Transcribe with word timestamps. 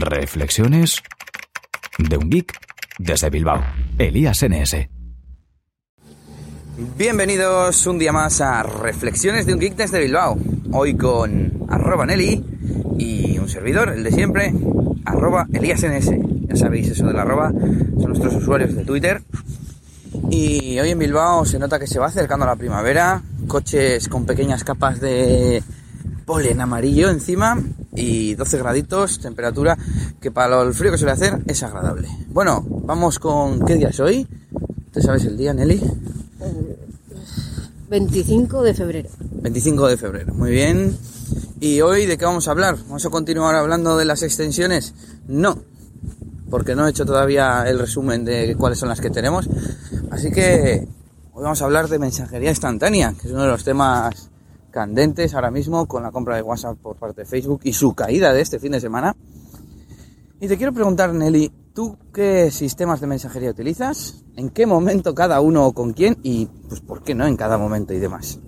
Reflexiones 0.00 1.02
de 1.98 2.16
un 2.16 2.28
geek 2.30 2.52
desde 2.98 3.30
Bilbao. 3.30 3.64
Elías 3.98 4.42
NS. 4.42 4.88
Bienvenidos 6.96 7.86
un 7.86 7.98
día 7.98 8.12
más 8.12 8.40
a 8.40 8.62
Reflexiones 8.62 9.46
de 9.46 9.54
un 9.54 9.60
geek 9.60 9.76
desde 9.76 10.00
Bilbao. 10.00 10.38
Hoy 10.72 10.96
con 10.96 11.66
arroba 11.68 12.04
Nelly 12.04 12.44
y 12.98 13.38
un 13.38 13.48
servidor, 13.48 13.90
el 13.90 14.04
de 14.04 14.10
siempre, 14.12 14.52
arroba 15.04 15.46
Elías 15.52 15.82
NS. 15.82 16.10
Ya 16.48 16.56
sabéis 16.56 16.88
eso 16.88 17.06
del 17.06 17.18
arroba, 17.18 17.50
son 17.50 18.08
nuestros 18.08 18.34
usuarios 18.34 18.74
de 18.74 18.84
Twitter. 18.84 19.22
Y 20.30 20.78
hoy 20.78 20.90
en 20.90 20.98
Bilbao 20.98 21.44
se 21.44 21.58
nota 21.58 21.78
que 21.78 21.86
se 21.86 21.98
va 21.98 22.06
acercando 22.06 22.44
la 22.46 22.56
primavera, 22.56 23.22
coches 23.46 24.08
con 24.08 24.26
pequeñas 24.26 24.64
capas 24.64 25.00
de 25.00 25.62
polen 26.24 26.60
amarillo 26.60 27.08
encima 27.08 27.56
y 27.96 28.34
12 28.34 28.58
graditos, 28.58 29.18
temperatura 29.18 29.76
que 30.20 30.30
para 30.30 30.62
el 30.62 30.74
frío 30.74 30.92
que 30.92 30.98
suele 30.98 31.12
hacer 31.12 31.42
es 31.46 31.62
agradable. 31.62 32.08
Bueno, 32.28 32.64
vamos 32.68 33.18
con 33.18 33.64
qué 33.64 33.74
día 33.74 33.88
es 33.88 33.98
hoy. 33.98 34.26
¿Tú 34.92 35.00
sabes 35.00 35.24
el 35.24 35.36
día, 35.36 35.52
Nelly? 35.52 35.82
25 37.88 38.62
de 38.62 38.74
febrero. 38.74 39.08
25 39.20 39.88
de 39.88 39.96
febrero, 39.96 40.34
muy 40.34 40.50
bien. 40.50 40.96
¿Y 41.60 41.80
hoy 41.80 42.06
de 42.06 42.18
qué 42.18 42.24
vamos 42.24 42.48
a 42.48 42.50
hablar? 42.50 42.76
¿Vamos 42.86 43.04
a 43.06 43.10
continuar 43.10 43.54
hablando 43.54 43.96
de 43.96 44.04
las 44.04 44.22
extensiones? 44.22 44.94
No, 45.26 45.62
porque 46.50 46.74
no 46.74 46.86
he 46.86 46.90
hecho 46.90 47.06
todavía 47.06 47.64
el 47.66 47.78
resumen 47.78 48.24
de 48.24 48.54
cuáles 48.56 48.78
son 48.78 48.88
las 48.88 49.00
que 49.00 49.10
tenemos. 49.10 49.48
Así 50.10 50.30
que 50.30 50.86
hoy 51.32 51.42
vamos 51.42 51.62
a 51.62 51.64
hablar 51.64 51.88
de 51.88 51.98
mensajería 51.98 52.50
instantánea, 52.50 53.14
que 53.20 53.28
es 53.28 53.32
uno 53.32 53.42
de 53.42 53.48
los 53.48 53.64
temas 53.64 54.30
candentes 54.76 55.32
ahora 55.32 55.50
mismo 55.50 55.86
con 55.86 56.02
la 56.02 56.10
compra 56.10 56.36
de 56.36 56.42
WhatsApp 56.42 56.76
por 56.76 56.96
parte 56.96 57.22
de 57.22 57.26
Facebook 57.26 57.60
y 57.64 57.72
su 57.72 57.94
caída 57.94 58.34
de 58.34 58.42
este 58.42 58.58
fin 58.58 58.72
de 58.72 58.80
semana. 58.80 59.16
Y 60.38 60.48
te 60.48 60.58
quiero 60.58 60.74
preguntar, 60.74 61.14
Nelly, 61.14 61.50
¿tú 61.72 61.96
qué 62.12 62.50
sistemas 62.50 63.00
de 63.00 63.06
mensajería 63.06 63.48
utilizas? 63.48 64.22
¿En 64.36 64.50
qué 64.50 64.66
momento 64.66 65.14
cada 65.14 65.40
uno 65.40 65.64
o 65.64 65.72
con 65.72 65.94
quién? 65.94 66.18
Y 66.22 66.50
pues 66.68 66.82
por 66.82 67.02
qué 67.02 67.14
no 67.14 67.26
en 67.26 67.38
cada 67.38 67.56
momento 67.56 67.94
y 67.94 67.98
demás. 67.98 68.38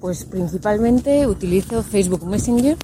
Pues 0.00 0.24
principalmente 0.24 1.26
utilizo 1.26 1.82
Facebook 1.82 2.24
Messenger. 2.24 2.78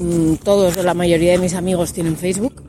Mm, 0.00 0.36
todos, 0.36 0.82
la 0.82 0.94
mayoría 0.94 1.32
de 1.32 1.38
mis 1.38 1.52
amigos 1.52 1.92
tienen 1.92 2.16
Facebook. 2.16 2.62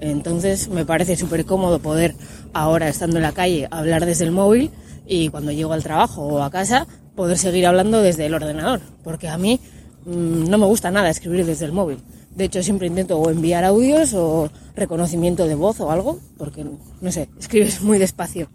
Entonces 0.00 0.68
me 0.68 0.84
parece 0.84 1.16
súper 1.16 1.46
cómodo 1.46 1.78
poder 1.78 2.14
ahora, 2.52 2.90
estando 2.90 3.16
en 3.16 3.22
la 3.22 3.32
calle, 3.32 3.68
hablar 3.70 4.04
desde 4.04 4.26
el 4.26 4.32
móvil 4.32 4.70
y 5.06 5.30
cuando 5.30 5.50
llego 5.50 5.72
al 5.72 5.82
trabajo 5.82 6.24
o 6.24 6.42
a 6.42 6.50
casa 6.50 6.86
poder 7.14 7.38
seguir 7.38 7.66
hablando 7.66 8.02
desde 8.02 8.26
el 8.26 8.34
ordenador, 8.34 8.80
porque 9.04 9.28
a 9.28 9.38
mí 9.38 9.60
mmm, 10.04 10.44
no 10.48 10.58
me 10.58 10.66
gusta 10.66 10.90
nada 10.90 11.10
escribir 11.10 11.44
desde 11.46 11.66
el 11.66 11.72
móvil. 11.72 11.98
De 12.34 12.44
hecho, 12.44 12.62
siempre 12.62 12.86
intento 12.86 13.18
o 13.18 13.30
enviar 13.30 13.64
audios 13.64 14.14
o 14.14 14.50
reconocimiento 14.74 15.46
de 15.46 15.54
voz 15.54 15.80
o 15.80 15.90
algo, 15.90 16.18
porque, 16.38 16.64
no 17.00 17.12
sé, 17.12 17.28
escribes 17.38 17.82
muy 17.82 17.98
despacio. 17.98 18.48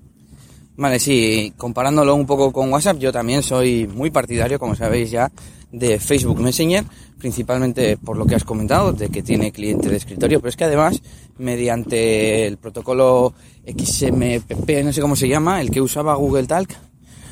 Vale, 0.76 1.00
sí, 1.00 1.54
comparándolo 1.58 2.14
un 2.16 2.26
poco 2.26 2.52
con 2.52 2.72
WhatsApp, 2.72 2.98
yo 2.98 3.12
también 3.12 3.42
soy 3.42 3.88
muy 3.88 4.12
partidario, 4.12 4.60
como 4.60 4.76
sabéis 4.76 5.10
ya, 5.12 5.32
de 5.72 6.00
Facebook 6.00 6.40
Messenger, 6.40 6.86
principalmente 7.18 7.98
por 7.98 8.16
lo 8.16 8.26
que 8.26 8.36
has 8.36 8.44
comentado, 8.44 8.94
de 8.94 9.10
que 9.10 9.24
tiene 9.24 9.52
cliente 9.52 9.90
de 9.90 9.98
escritorio, 9.98 10.40
pero 10.40 10.50
es 10.50 10.56
que 10.56 10.66
además, 10.66 11.02
mediante 11.38 12.46
el 12.46 12.58
protocolo 12.58 13.34
XMPP, 13.66 14.84
no 14.84 14.94
sé 14.94 15.02
cómo 15.02 15.16
se 15.16 15.28
llama, 15.28 15.62
el 15.62 15.72
que 15.72 15.82
usaba 15.82 16.16
Google 16.16 16.46
Talk, 16.46 16.70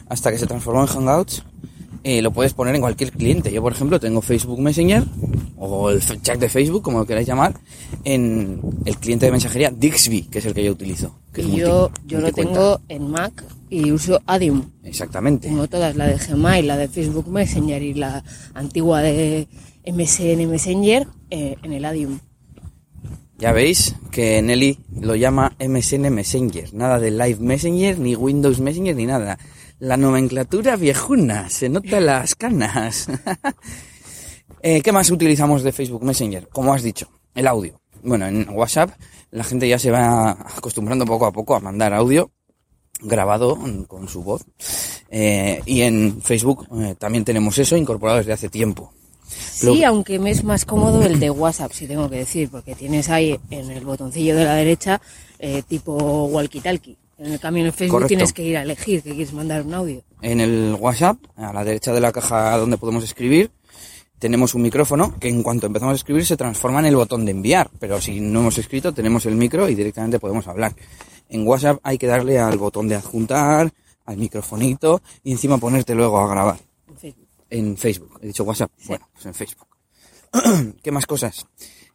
hasta 0.09 0.31
que 0.31 0.37
se 0.37 0.47
transformó 0.47 0.81
en 0.81 0.87
Hangouts, 0.87 1.43
eh, 2.03 2.21
lo 2.21 2.31
puedes 2.31 2.53
poner 2.53 2.75
en 2.75 2.81
cualquier 2.81 3.11
cliente. 3.11 3.51
Yo, 3.51 3.63
por 3.63 3.73
ejemplo, 3.73 3.99
tengo 3.99 4.21
Facebook 4.21 4.59
Messenger 4.59 5.03
o 5.57 5.89
el 5.89 6.01
chat 6.21 6.37
de 6.37 6.49
Facebook, 6.49 6.83
como 6.83 6.99
lo 6.99 7.05
queráis 7.05 7.27
llamar, 7.27 7.55
en 8.03 8.61
el 8.85 8.97
cliente 8.97 9.25
de 9.25 9.31
mensajería 9.31 9.71
Dixby, 9.71 10.23
que 10.23 10.37
es 10.37 10.45
el 10.45 10.53
que 10.53 10.63
yo 10.63 10.71
utilizo. 10.71 11.17
Que 11.33 11.41
y 11.41 11.57
yo, 11.57 11.89
yo 12.05 12.19
lo 12.19 12.31
tengo 12.31 12.79
en 12.89 13.09
Mac 13.09 13.43
y 13.71 13.91
uso 13.91 14.21
Adium. 14.27 14.69
Exactamente. 14.83 15.47
Tengo 15.47 15.67
todas, 15.67 15.95
la 15.95 16.05
de 16.05 16.17
Gmail, 16.17 16.67
la 16.67 16.77
de 16.77 16.87
Facebook 16.87 17.27
Messenger 17.27 17.81
y 17.81 17.95
la 17.95 18.23
antigua 18.53 19.01
de 19.01 19.47
MSN 19.87 20.47
Messenger 20.47 21.07
eh, 21.31 21.55
en 21.63 21.73
el 21.73 21.85
Adium. 21.85 22.19
Ya 23.37 23.51
veis 23.51 23.95
que 24.11 24.41
Nelly 24.41 24.79
lo 25.01 25.15
llama 25.15 25.57
MSN 25.59 26.09
Messenger, 26.09 26.73
nada 26.73 26.99
de 26.99 27.11
Live 27.11 27.39
Messenger, 27.39 27.99
ni 27.99 28.15
Windows 28.15 28.59
Messenger, 28.59 28.95
ni 28.95 29.05
nada. 29.05 29.37
La 29.79 29.97
nomenclatura 29.97 30.75
viejuna, 30.77 31.49
se 31.49 31.69
nota 31.69 31.99
las 31.99 32.35
canas. 32.35 33.07
eh, 34.61 34.81
¿Qué 34.81 34.91
más 34.91 35.11
utilizamos 35.11 35.63
de 35.63 35.71
Facebook 35.71 36.03
Messenger? 36.03 36.47
Como 36.47 36.73
has 36.73 36.83
dicho, 36.83 37.09
el 37.33 37.47
audio. 37.47 37.81
Bueno, 38.01 38.25
en 38.27 38.47
WhatsApp 38.49 38.91
la 39.31 39.43
gente 39.43 39.67
ya 39.67 39.77
se 39.77 39.91
va 39.91 40.31
acostumbrando 40.31 41.05
poco 41.05 41.25
a 41.25 41.31
poco 41.31 41.55
a 41.55 41.59
mandar 41.59 41.93
audio 41.93 42.31
grabado 43.01 43.59
con 43.87 44.07
su 44.07 44.23
voz. 44.23 44.45
Eh, 45.09 45.61
y 45.65 45.81
en 45.81 46.21
Facebook 46.21 46.67
eh, 46.81 46.95
también 46.97 47.25
tenemos 47.25 47.57
eso 47.57 47.75
incorporado 47.75 48.19
desde 48.19 48.33
hace 48.33 48.49
tiempo. 48.49 48.93
Sí, 49.27 49.79
Lo... 49.79 49.87
aunque 49.87 50.19
me 50.19 50.31
es 50.31 50.43
más 50.43 50.65
cómodo 50.65 51.03
el 51.03 51.19
de 51.19 51.29
WhatsApp, 51.29 51.71
si 51.71 51.87
tengo 51.87 52.09
que 52.09 52.17
decir, 52.17 52.49
porque 52.49 52.75
tienes 52.75 53.09
ahí 53.09 53.39
en 53.49 53.71
el 53.71 53.83
botoncillo 53.83 54.35
de 54.35 54.45
la 54.45 54.55
derecha 54.55 55.01
eh, 55.39 55.63
tipo 55.67 56.29
walkie-talkie. 56.29 56.97
En 57.17 57.31
el 57.31 57.39
cambio 57.39 57.65
en 57.65 57.71
Facebook 57.71 57.91
Correcto. 57.91 58.07
tienes 58.09 58.33
que 58.33 58.43
ir 58.43 58.57
a 58.57 58.63
elegir 58.63 59.01
que 59.01 59.11
quieres 59.11 59.33
mandar 59.33 59.65
un 59.65 59.73
audio. 59.73 60.03
En 60.21 60.41
el 60.41 60.75
WhatsApp, 60.79 61.17
a 61.37 61.53
la 61.53 61.63
derecha 61.63 61.93
de 61.93 62.01
la 62.01 62.11
caja 62.11 62.57
donde 62.57 62.77
podemos 62.77 63.03
escribir, 63.03 63.51
tenemos 64.19 64.53
un 64.53 64.61
micrófono 64.61 65.15
que 65.19 65.29
en 65.29 65.43
cuanto 65.43 65.67
empezamos 65.67 65.93
a 65.93 65.95
escribir 65.95 66.25
se 66.25 66.35
transforma 66.35 66.79
en 66.79 66.87
el 66.87 66.95
botón 66.95 67.25
de 67.25 67.31
enviar, 67.31 67.69
pero 67.79 68.01
si 68.01 68.19
no 68.19 68.41
hemos 68.41 68.57
escrito 68.57 68.93
tenemos 68.93 69.25
el 69.25 69.35
micro 69.35 69.69
y 69.69 69.75
directamente 69.75 70.19
podemos 70.19 70.47
hablar. 70.47 70.75
En 71.29 71.47
WhatsApp 71.47 71.79
hay 71.83 71.97
que 71.97 72.07
darle 72.07 72.39
al 72.39 72.57
botón 72.57 72.87
de 72.87 72.95
adjuntar, 72.95 73.71
al 74.05 74.17
microfonito 74.17 75.01
y 75.23 75.31
encima 75.31 75.57
ponerte 75.57 75.95
luego 75.95 76.19
a 76.19 76.27
grabar. 76.27 76.59
En 76.87 76.97
Facebook. 76.97 77.27
En 77.49 77.77
Facebook, 77.77 78.19
he 78.21 78.27
dicho 78.27 78.43
WhatsApp, 78.43 78.71
sí. 78.77 78.87
bueno, 78.87 79.07
pues 79.13 79.25
en 79.25 79.33
Facebook. 79.33 79.67
¿Qué 80.83 80.91
más 80.91 81.05
cosas? 81.05 81.47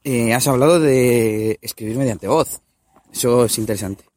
Eh, 0.03 0.33
has 0.33 0.47
hablado 0.49 0.81
de 0.81 1.59
escribir 1.61 1.97
mediante 1.97 2.27
voz. 2.27 2.61
Eso 3.13 3.45
es 3.45 3.59
interesante. 3.59 4.10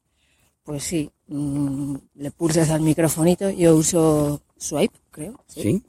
Pues 0.64 0.84
sí, 0.84 1.12
mmm, 1.28 1.96
le 2.16 2.32
pulsas 2.32 2.70
al 2.70 2.82
microfonito, 2.82 3.50
yo 3.50 3.76
uso 3.76 4.42
Swipe, 4.58 4.98
creo. 5.12 5.40
Sí. 5.48 5.62
¿Sí? 5.62 5.84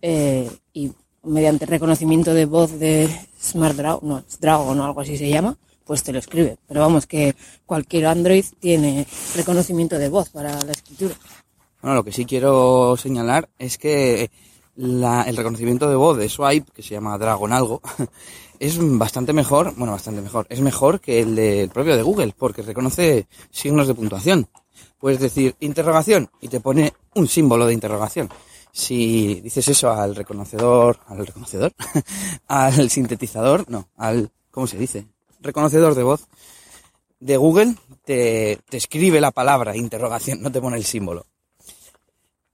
Eh, 0.00 0.50
y 0.72 0.92
mediante 1.24 1.66
reconocimiento 1.66 2.32
de 2.34 2.46
voz 2.46 2.78
de 2.78 3.08
Smart 3.40 3.76
Dragon, 3.76 4.08
no, 4.08 4.24
Dragon 4.40 4.78
o 4.78 4.84
algo 4.84 5.00
así 5.00 5.16
se 5.16 5.28
llama, 5.28 5.56
pues 5.84 6.02
te 6.02 6.12
lo 6.12 6.18
escribe. 6.18 6.56
Pero 6.68 6.80
vamos, 6.80 7.06
que 7.06 7.34
cualquier 7.66 8.06
Android 8.06 8.44
tiene 8.60 9.06
reconocimiento 9.34 9.98
de 9.98 10.08
voz 10.08 10.30
para 10.30 10.60
la 10.62 10.72
escritura. 10.72 11.14
Bueno, 11.80 11.96
lo 11.96 12.04
que 12.04 12.12
sí 12.12 12.24
quiero 12.24 12.96
señalar 12.96 13.48
es 13.58 13.76
que 13.76 14.30
la, 14.76 15.22
el 15.22 15.36
reconocimiento 15.36 15.88
de 15.88 15.96
voz 15.96 16.16
de 16.16 16.28
Swipe, 16.28 16.72
que 16.72 16.82
se 16.82 16.94
llama 16.94 17.18
Dragon 17.18 17.52
algo, 17.52 17.80
es 18.58 18.78
bastante 18.80 19.32
mejor, 19.32 19.74
bueno, 19.76 19.92
bastante 19.92 20.22
mejor, 20.22 20.46
es 20.48 20.60
mejor 20.60 21.00
que 21.00 21.20
el 21.20 21.34
del 21.34 21.68
propio 21.70 21.96
de 21.96 22.02
Google, 22.02 22.34
porque 22.36 22.62
reconoce 22.62 23.26
signos 23.50 23.86
de 23.86 23.94
puntuación. 23.94 24.48
Puedes 24.98 25.20
decir 25.20 25.56
interrogación 25.60 26.30
y 26.40 26.48
te 26.48 26.60
pone 26.60 26.92
un 27.14 27.26
símbolo 27.26 27.66
de 27.66 27.74
interrogación. 27.74 28.28
Si 28.70 29.40
dices 29.42 29.68
eso 29.68 29.90
al 29.90 30.14
reconocedor, 30.14 30.98
al 31.06 31.26
reconocedor, 31.26 31.72
al 32.48 32.88
sintetizador, 32.88 33.68
no, 33.68 33.88
al, 33.96 34.30
¿cómo 34.50 34.66
se 34.66 34.78
dice? 34.78 35.06
Reconocedor 35.40 35.94
de 35.94 36.04
voz 36.04 36.26
de 37.20 37.36
Google, 37.36 37.74
te, 38.04 38.58
te 38.68 38.76
escribe 38.76 39.20
la 39.20 39.30
palabra 39.30 39.76
interrogación, 39.76 40.40
no 40.40 40.50
te 40.50 40.60
pone 40.60 40.76
el 40.76 40.84
símbolo. 40.84 41.26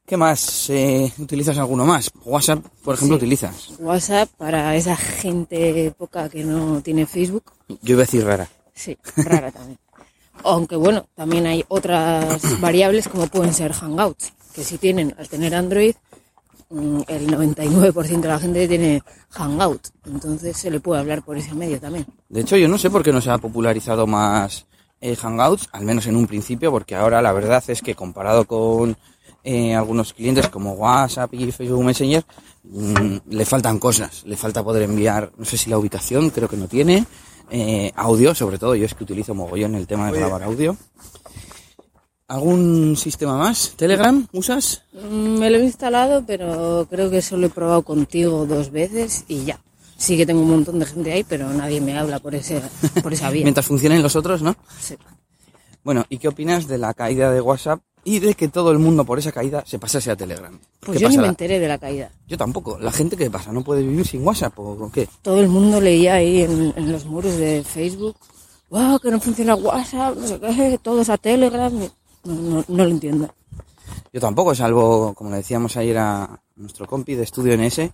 ¿Qué 0.09 0.17
más? 0.17 0.71
Eh, 0.71 1.13
¿Utilizas 1.19 1.59
alguno 1.59 1.85
más? 1.85 2.11
WhatsApp, 2.25 2.65
por 2.83 2.95
ejemplo, 2.95 3.19
Sí. 3.19 3.25
utilizas. 3.25 3.71
WhatsApp 3.79 4.31
para 4.39 4.75
esa 4.75 4.97
gente 4.97 5.93
poca 5.99 6.31
que 6.31 6.43
no 6.45 6.81
tiene 6.81 7.05
Facebook, 7.07 7.45
Yo 7.83 7.93
iba 7.93 7.99
a 8.03 8.07
decir 8.07 8.25
rara. 8.25 8.49
sí, 8.75 8.97
rara 9.17 9.51
también. 9.53 9.79
Aunque 10.45 10.77
bueno, 10.77 11.07
también 11.15 11.47
hay 11.47 11.63
otras 11.69 12.41
variables 12.61 13.07
como 13.09 13.27
pueden 13.27 13.53
ser 13.53 13.73
Hangouts, 13.75 14.33
que 14.55 14.65
si 14.65 14.79
tienen, 14.79 15.15
al 15.19 15.29
tener 15.29 15.55
Android, 15.55 15.95
mm, 16.71 17.01
el 17.07 17.27
99% 17.31 18.21
de 18.23 18.29
la 18.29 18.39
gente 18.39 18.67
tiene 18.67 19.03
Hangout, 19.31 19.89
entonces 20.07 20.57
se 20.57 20.71
le 20.71 20.81
puede 20.81 21.01
hablar 21.03 21.23
por 21.23 21.37
ese 21.37 21.53
medio 21.55 21.79
también. 21.79 22.07
De 22.31 22.41
hecho, 22.41 22.57
yo 22.57 22.67
no 22.69 22.79
sé 22.79 22.89
por 22.89 23.03
qué 23.03 23.13
no 23.13 23.21
se 23.21 23.31
ha 23.31 23.37
popularizado 23.39 24.07
más 24.07 24.65
eh, 25.03 25.15
Hangouts, 25.17 25.69
al 25.73 25.85
menos 25.85 26.07
en 26.07 26.17
un 26.17 26.27
principio, 26.27 26.71
porque 26.71 26.95
ahora 26.97 27.21
la 27.21 27.33
verdad 27.33 27.63
es 27.69 27.83
que 27.83 27.95
comparado 27.95 28.47
con 28.47 28.97
eh, 29.45 29.75
algunos 29.75 30.13
clientes 30.13 30.49
como 30.49 30.73
WhatsApp 30.73 31.33
y 31.35 31.51
Facebook 31.53 31.85
Messenger, 31.85 32.25
mmm, 32.65 33.17
le 33.31 33.45
faltan 33.45 33.79
cosas. 33.79 34.25
Le 34.27 34.37
falta 34.37 34.63
poder 34.63 34.83
enviar, 34.83 35.33
no 35.37 35.45
sé 35.45 35.57
si 35.57 35.71
la 35.71 35.79
ubicación, 35.79 36.31
creo 36.31 36.49
que 36.49 36.57
no 36.57 36.69
tiene, 36.69 37.05
eh, 37.51 37.93
audio, 37.97 38.35
sobre 38.35 38.59
todo, 38.59 38.75
yo 38.75 38.85
es 38.85 38.95
que 38.95 39.05
utilizo 39.05 39.35
mogollón 39.35 39.75
el 39.75 39.87
tema 39.87 40.11
de 40.13 40.19
grabar 40.19 40.43
audio. 40.43 40.77
¿Algún 42.27 42.95
sistema 42.97 43.39
más? 43.39 43.73
¿Telegram 43.77 44.27
usas? 44.33 44.83
Mm, 44.93 45.39
Me 45.39 45.49
lo 45.49 45.57
he 45.57 45.65
instalado, 45.65 46.25
pero 46.27 46.87
creo 46.91 47.11
que 47.11 47.23
solo 47.23 47.47
he 47.47 47.51
probado 47.51 47.83
contigo 47.83 48.45
dos 48.45 48.71
veces 48.71 49.25
y 49.29 49.45
ya. 49.45 49.59
Sí 49.97 50.17
que 50.17 50.27
tengo 50.27 50.43
un 50.43 50.51
montón 50.51 50.79
de 50.79 50.85
gente 50.87 51.11
ahí, 51.11 51.25
pero 51.25 51.49
nadie 51.55 51.81
me 51.81 51.97
habla 51.99 52.19
por, 52.19 52.35
ese, 52.35 52.61
por 53.03 53.15
esa 53.15 53.31
vía. 53.33 53.45
Mientras 53.45 53.65
funcionen 53.67 54.03
los 54.03 54.15
otros, 54.15 54.43
¿no? 54.43 54.55
Sí. 54.79 54.95
Bueno, 55.83 56.05
¿y 56.11 56.19
qué 56.19 56.29
opinas 56.29 56.69
de 56.69 56.77
la 56.77 56.93
caída 56.93 57.33
de 57.33 57.41
WhatsApp 57.41 57.81
y 58.09 58.21
de 58.21 58.33
que 58.33 58.49
todo 58.49 58.71
el 58.71 58.79
mundo 58.79 59.05
por 59.05 59.19
esa 59.19 59.33
caída 59.33 59.63
se 59.67 59.79
pasase 59.79 60.11
a 60.11 60.17
Telegram? 60.17 60.59
Pues 60.81 60.97
¿Qué 60.97 61.03
yo 61.05 61.11
ni 61.11 61.19
me 61.19 61.27
enteré 61.27 61.59
de 61.59 61.69
la 61.69 61.77
caída. 61.77 62.11
Yo 62.27 62.39
tampoco. 62.39 62.79
¿La 62.79 62.91
gente 62.91 63.19
qué 63.19 63.31
pasa? 63.31 63.53
¿No 63.53 63.63
puede 63.63 63.83
vivir 63.83 64.07
sin 64.07 64.27
WhatsApp 64.27 64.59
o 64.59 64.73
o 64.73 64.91
qué? 64.91 65.07
Todo 65.21 65.41
el 65.41 65.49
mundo 65.49 65.79
leía 65.79 66.15
ahí 66.15 66.41
en, 66.41 66.73
en 66.75 66.91
los 66.91 67.05
muros 67.05 67.37
de 67.37 67.63
Facebook, 67.63 68.17
wow, 68.71 68.99
que 68.99 69.11
no 69.11 69.21
funciona 69.21 69.55
WhatsApp, 69.55 70.17
no 70.17 70.27
sé 70.27 70.41
qué, 70.41 70.81
todos 70.83 71.11
a 71.11 71.19
Telegram. 71.19 71.71
No, 72.25 72.35
no, 72.35 72.65
no 72.67 72.85
lo 72.85 72.91
entiendo. 72.91 73.29
Yo 74.11 74.21
tampoco, 74.23 74.55
salvo, 74.55 75.13
como 75.13 75.29
le 75.29 75.37
decíamos 75.37 75.77
ayer 75.77 75.99
a 75.99 76.41
nuestro 76.57 76.87
compi 76.87 77.15
de 77.15 77.25
estudio 77.25 77.59
NS, 77.59 77.91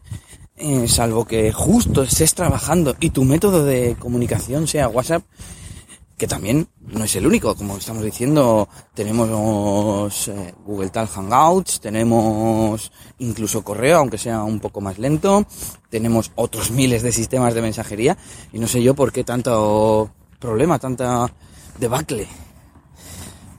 eh, 0.56 0.86
salvo 0.86 1.24
que 1.24 1.52
justo 1.52 2.04
estés 2.04 2.34
trabajando 2.34 2.94
y 3.00 3.10
tu 3.10 3.24
método 3.24 3.64
de 3.64 3.96
comunicación 3.98 4.68
sea 4.68 4.88
WhatsApp, 4.88 5.24
que 6.16 6.28
también 6.28 6.68
no 6.80 7.04
es 7.04 7.16
el 7.16 7.26
único, 7.26 7.54
como 7.56 7.76
estamos 7.76 8.04
diciendo, 8.04 8.68
tenemos 8.94 10.28
eh, 10.28 10.54
Google 10.64 10.90
Tal 10.90 11.08
Hangouts, 11.08 11.80
tenemos 11.80 12.92
incluso 13.18 13.64
correo, 13.64 13.98
aunque 13.98 14.18
sea 14.18 14.42
un 14.44 14.60
poco 14.60 14.80
más 14.80 14.98
lento, 14.98 15.44
tenemos 15.90 16.30
otros 16.36 16.70
miles 16.70 17.02
de 17.02 17.12
sistemas 17.12 17.54
de 17.54 17.62
mensajería 17.62 18.16
y 18.52 18.58
no 18.58 18.68
sé 18.68 18.82
yo 18.82 18.94
por 18.94 19.12
qué 19.12 19.24
tanto 19.24 20.10
problema, 20.38 20.78
tanta 20.78 21.32
debacle. 21.78 22.28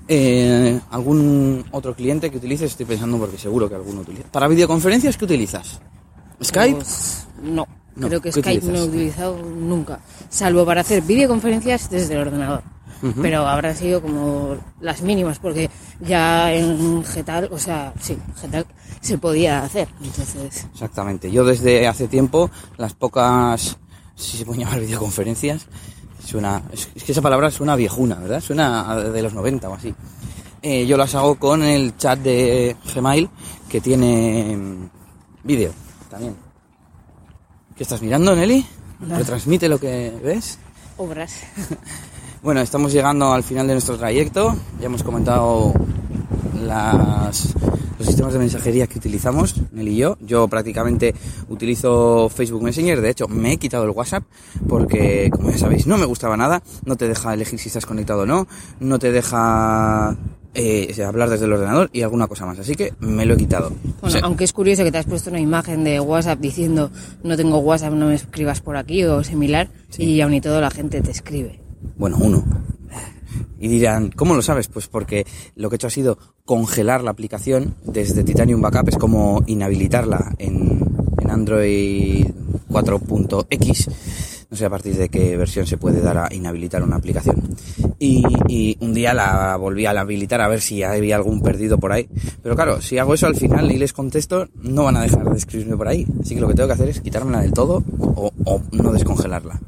Eh, 0.08 0.80
¿Algún 0.92 1.66
otro 1.72 1.96
cliente 1.96 2.30
que 2.30 2.38
utilices? 2.38 2.72
Estoy 2.72 2.86
pensando 2.86 3.18
porque 3.18 3.38
seguro 3.38 3.68
que 3.68 3.76
alguno 3.76 4.02
utiliza. 4.02 4.32
¿Para 4.32 4.48
videoconferencias 4.48 5.18
qué 5.18 5.26
utilizas? 5.26 5.82
¿Skype? 6.44 6.76
Pues, 6.76 7.28
no, 7.42 7.68
No, 7.96 8.08
creo 8.08 8.22
que 8.22 8.32
¿qué 8.32 8.42
Skype 8.42 8.68
no 8.68 8.80
he 8.80 8.84
utilizado 8.84 9.38
nunca, 9.42 10.00
salvo 10.30 10.66
para 10.66 10.82
hacer 10.82 11.02
videoconferencias 11.02 11.90
desde 11.90 12.16
el 12.16 12.22
ordenador. 12.22 12.64
Pero 13.22 13.46
habrán 13.48 13.76
sido 13.76 14.02
como 14.02 14.58
las 14.82 15.02
mínimas, 15.02 15.38
porque 15.38 15.70
ya 16.00 16.52
en 16.54 17.04
Getal, 17.04 17.50
o 17.52 17.60
sea, 17.60 17.94
sí, 18.00 18.18
Getal 18.42 18.66
se 19.02 19.18
podía 19.18 19.64
hacer. 19.64 19.88
Entonces, 20.02 20.66
Exactamente. 20.74 21.32
Yo 21.32 21.46
desde 21.46 21.88
hace 21.88 22.08
tiempo, 22.08 22.50
las 22.78 22.94
pocas, 22.94 23.78
si 24.16 24.38
se 24.38 24.46
pueden 24.46 24.64
llamar 24.64 24.80
videoconferencias, 24.80 25.68
suena, 26.26 26.64
es, 26.72 26.88
que 26.88 27.12
esa 27.12 27.22
palabra 27.22 27.52
suena 27.52 27.76
viejuna, 27.76 28.16
¿verdad? 28.16 28.42
Suena 28.42 28.96
de 28.96 29.22
los 29.22 29.34
90 29.34 29.70
o 29.70 29.74
así. 29.74 29.94
Eh, 30.62 30.88
yo 30.88 30.98
las 30.98 31.14
hago 31.14 31.36
con 31.36 31.62
el 31.62 31.96
chat 31.98 32.18
de 32.20 32.76
Gmail, 32.94 33.30
que 33.70 33.82
tiene 33.82 34.58
mm, 34.58 34.90
vídeo 35.44 35.72
también. 36.10 36.36
¿Qué 37.76 37.84
estás 37.84 38.02
mirando, 38.02 38.36
Nelly? 38.36 38.66
Nada. 39.02 39.20
¿Retransmite 39.20 39.68
lo 39.68 39.80
que 39.80 40.14
ves? 40.24 40.60
obras. 40.98 41.34
Bueno, 42.44 42.62
estamos 42.62 42.94
llegando 42.94 43.34
al 43.34 43.42
final 43.42 43.66
de 43.66 43.74
nuestro 43.74 43.98
trayecto. 43.98 44.56
Ya 44.80 44.86
hemos 44.86 45.02
comentado 45.02 45.74
las, 46.64 47.56
los 47.98 48.06
sistemas 48.06 48.34
de 48.34 48.38
mensajería 48.38 48.86
que 48.86 49.00
utilizamos, 49.00 49.56
Nelly 49.72 49.94
y 49.94 49.98
yo. 49.98 50.16
Yo 50.22 50.48
prácticamente 50.48 51.16
utilizo 51.50 52.30
Facebook 52.30 52.62
Messenger. 52.62 53.02
De 53.02 53.10
hecho, 53.10 53.28
me 53.28 53.54
he 53.54 53.58
quitado 53.58 53.86
el 53.86 53.90
WhatsApp 53.90 54.26
porque, 54.70 55.32
como 55.32 55.50
ya 55.50 55.58
sabéis, 55.58 55.88
no 55.88 55.98
me 55.98 56.06
gustaba 56.06 56.38
nada. 56.38 56.62
No 56.86 56.98
te 56.98 57.08
deja 57.08 57.34
elegir 57.34 57.58
si 57.58 57.70
estás 57.70 57.88
conectado 57.88 58.22
o 58.22 58.26
no. 58.28 58.48
No 58.80 59.00
te 59.00 59.12
deja 59.12 60.16
eh, 60.56 61.04
hablar 61.04 61.30
desde 61.30 61.46
el 61.46 61.54
ordenador 61.54 61.90
y 61.94 62.02
alguna 62.02 62.28
cosa 62.28 62.46
más. 62.46 62.58
Así 62.60 62.76
que 62.76 62.94
me 63.00 63.26
lo 63.26 63.36
he 63.36 63.38
quitado. 63.38 63.68
O 63.68 64.02
Bueno, 64.02 64.10
sea, 64.10 64.22
aunque 64.24 64.44
es 64.46 64.54
curioso 64.54 64.84
que 64.84 64.92
te 64.92 64.98
has 64.98 65.06
puesto 65.06 65.30
una 65.30 65.40
imagen 65.40 65.84
de 65.84 66.00
WhatsApp 66.00 66.40
diciendo 66.40 66.92
no 67.24 67.38
tengo 67.38 67.60
WhatsApp, 67.60 67.94
no 67.94 68.08
me 68.08 68.16
escribas 68.16 68.62
por 68.62 68.78
aquí 68.78 69.04
o 69.04 69.24
similar, 69.24 69.70
y 69.98 70.20
aún 70.22 70.34
y 70.34 70.42
todo 70.42 70.60
la 70.62 70.72
gente 70.72 71.02
te 71.02 71.12
escribe. 71.12 71.60
Bueno, 71.98 72.18
uno. 72.20 72.44
Y 73.60 73.68
dirán, 73.68 74.12
¿cómo 74.12 74.34
lo 74.36 74.42
sabes? 74.42 74.68
Pues 74.68 74.88
porque 74.88 75.26
lo 75.56 75.70
que 75.70 75.76
he 75.76 75.78
hecho 75.78 75.88
ha 75.88 75.92
sido 75.92 76.18
congelar 76.46 77.04
la 77.04 77.12
aplicación 77.12 77.76
desde 77.84 78.24
Titanium 78.24 78.62
Backup, 78.62 78.90
es 78.90 78.98
como 78.98 79.44
inhabilitarla 79.48 80.36
en, 80.38 80.80
en 81.20 81.32
Android 81.32 82.26
4.x. 82.70 83.90
No 84.52 84.58
sé 84.58 84.66
a 84.66 84.70
partir 84.70 84.96
de 84.96 85.10
qué 85.10 85.36
versión 85.38 85.66
se 85.66 85.78
puede 85.78 86.02
dar 86.02 86.18
a 86.18 86.34
inhabilitar 86.34 86.84
una 86.84 86.98
aplicación. 86.98 87.42
Y, 87.98 88.78
un 88.82 88.94
día 88.94 89.14
la 89.14 89.56
volví 89.56 89.86
a 89.86 89.92
habilitar 89.92 90.42
a 90.42 90.48
ver 90.48 90.60
si 90.62 90.84
había 90.84 91.16
algún 91.16 91.42
perdido 91.42 91.78
por 91.78 91.92
ahí. 91.94 92.08
Pero 92.44 92.56
claro, 92.56 92.82
si 92.82 92.98
hago 92.98 93.14
eso 93.14 93.26
al 93.28 93.36
final 93.36 93.72
y 93.72 93.78
les 93.78 93.94
contesto, 93.94 94.48
no 94.62 94.84
van 94.84 94.98
a 94.98 95.02
dejar 95.02 95.30
de 95.30 95.38
escribirme 95.38 95.78
por 95.78 95.88
ahí. 95.88 96.06
Así 96.22 96.36
que 96.36 96.42
lo 96.42 96.48
que 96.48 96.54
tengo 96.56 96.68
que 96.68 96.74
hacer 96.74 96.90
es 96.90 97.00
quitármela 97.00 97.42
del 97.42 97.54
todo 97.54 97.84
o, 97.98 98.32
no 98.72 98.92
descongelarla. 98.92 99.60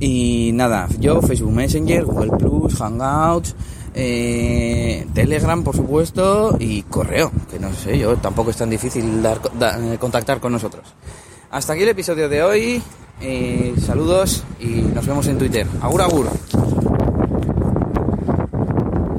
Y 0.00 0.50
nada, 0.54 0.88
yo 0.98 1.20
Facebook 1.22 1.52
Messenger, 1.52 2.04
Google 2.04 2.32
Plus, 2.38 2.74
Hangouts, 2.74 3.54
eh, 3.94 5.06
Telegram 5.14 5.62
por 5.62 5.76
supuesto 5.76 6.56
y 6.58 6.82
correo, 6.82 7.30
que 7.50 7.58
no 7.60 7.72
sé, 7.72 7.98
yo 7.98 8.16
tampoco 8.16 8.50
es 8.50 8.56
tan 8.56 8.70
difícil 8.70 9.22
dar, 9.22 9.38
da- 9.58 9.78
eh, 9.78 9.98
contactar 9.98 10.40
con 10.40 10.52
nosotros. 10.52 10.82
Hasta 11.50 11.74
aquí 11.74 11.82
el 11.82 11.90
episodio 11.90 12.28
de 12.28 12.42
hoy, 12.42 12.82
eh, 13.20 13.74
saludos 13.86 14.42
y 14.58 14.66
nos 14.94 15.06
vemos 15.06 15.26
en 15.28 15.38
Twitter. 15.38 15.66
Agur 15.82 16.02
agur. 16.02 16.26